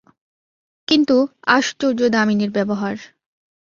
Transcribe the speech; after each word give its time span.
কিন্তু, 0.87 1.15
আশ্চর্য 1.47 1.99
দামিনীর 2.09 2.51
ব্যবহার। 2.51 2.95